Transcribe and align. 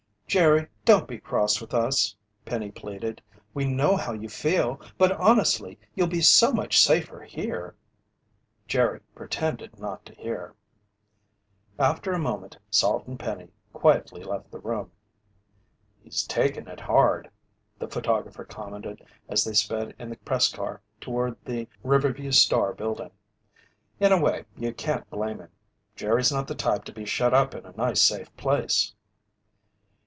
"Jerry, 0.31 0.67
don't 0.85 1.09
be 1.09 1.17
cross 1.19 1.59
with 1.59 1.73
us," 1.73 2.15
Penny 2.45 2.71
pleaded. 2.71 3.21
"We 3.53 3.65
know 3.65 3.97
how 3.97 4.13
you 4.13 4.29
feel, 4.29 4.79
but 4.97 5.11
honestly, 5.11 5.77
you'll 5.93 6.07
be 6.07 6.21
so 6.21 6.53
much 6.53 6.79
safer 6.81 7.21
here." 7.23 7.75
Jerry 8.65 9.01
pretended 9.13 9.77
not 9.77 10.05
to 10.05 10.15
hear. 10.15 10.55
After 11.77 12.13
a 12.13 12.17
moment, 12.17 12.57
Salt 12.69 13.07
and 13.07 13.19
Penny 13.19 13.49
quietly 13.73 14.23
left 14.23 14.49
the 14.51 14.61
room. 14.61 14.89
"He's 16.01 16.23
taking 16.23 16.67
it 16.69 16.79
hard," 16.79 17.29
the 17.77 17.89
photographer 17.89 18.45
commented 18.45 19.03
as 19.27 19.43
they 19.43 19.53
sped 19.53 19.93
in 19.99 20.09
the 20.09 20.15
press 20.15 20.47
car 20.47 20.79
toward 21.01 21.35
the 21.43 21.67
Riverview 21.83 22.31
Star 22.31 22.73
building. 22.73 23.11
"In 23.99 24.13
a 24.13 24.21
way, 24.21 24.45
you 24.55 24.73
can't 24.73 25.09
blame 25.09 25.39
him. 25.41 25.49
Jerry's 25.97 26.31
not 26.31 26.47
the 26.47 26.55
type 26.55 26.85
to 26.85 26.93
be 26.93 27.03
shut 27.03 27.33
up 27.33 27.53
in 27.53 27.65
a 27.65 27.75
nice 27.75 28.01
safe 28.01 28.33
place." 28.37 28.95